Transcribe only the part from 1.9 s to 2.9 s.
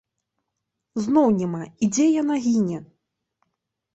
дзе яна гіне!